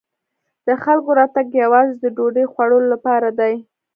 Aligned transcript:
د 0.67 0.69
خلکو 0.83 1.09
راتګ 1.19 1.47
یوازې 1.63 1.95
د 1.97 2.05
ډوډۍ 2.15 2.45
خوړلو 2.51 2.87
لپاره 2.93 3.29
دی. 3.39 3.53